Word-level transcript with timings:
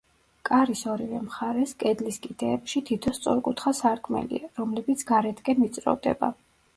კარის 0.49 0.79
ორივე 0.91 1.17
მხარეს, 1.25 1.73
კედლის 1.83 2.17
კიდეებში, 2.23 2.81
თითო 2.87 3.13
სწორკუთხა 3.17 3.73
სარკმელია, 3.81 4.49
რომლებიც 4.61 5.05
გარეთკენ 5.13 5.61
ვიწროვდება. 5.65 6.31